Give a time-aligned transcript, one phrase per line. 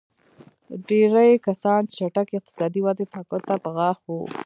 [0.87, 4.21] ډېری کسان چټکې اقتصادي ودې ته ګوته په غاښ وو.